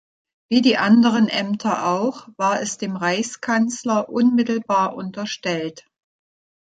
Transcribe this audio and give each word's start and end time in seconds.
Wie 0.49 0.61
die 0.63 0.77
anderen 0.79 1.27
Ämter 1.27 1.85
auch 1.85 2.27
war 2.35 2.59
es 2.59 2.79
dem 2.79 2.95
Reichskanzler 2.95 4.09
unmittelbar 4.09 4.95
unterstellt. 4.95 5.85